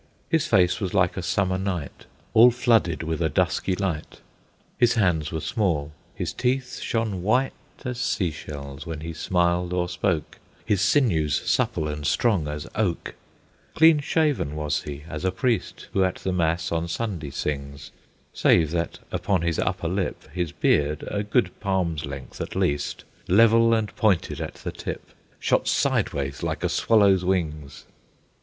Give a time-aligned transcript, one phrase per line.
[0.29, 4.19] His face was like a summer night, All flooded with a dusky light;
[4.79, 7.53] His hands were small; his teeth shone white
[7.85, 13.13] As sea shells, when he smiled or spoke; His sinews supple and strong as oak;
[13.75, 17.91] Clean shaven was he as a priest, Who at the mass on Sunday sings,
[18.33, 23.71] Save that upon his upper lip His beard, a good palm's length at least, Level
[23.75, 27.85] and pointed at the tip, Shot sideways, like a swallow's wings.